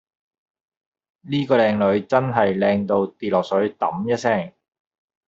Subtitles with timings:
[1.25, 4.51] 喱個靚女真係靚到跌落水揼一聲